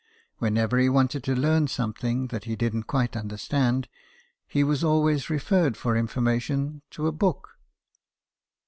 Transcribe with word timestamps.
Whenever 0.39 0.79
he 0.79 0.89
wanted 0.89 1.23
to 1.23 1.35
learn 1.35 1.67
something 1.67 2.29
that 2.29 2.45
he 2.45 2.55
didn't 2.55 2.85
quite 2.85 3.15
understand, 3.15 3.87
he 4.47 4.63
was 4.63 4.83
always 4.83 5.29
referred 5.29 5.77
for 5.77 5.93
informa 5.93 6.41
tion 6.41 6.81
to 6.89 7.05
a 7.05 7.11
Book. 7.11 7.49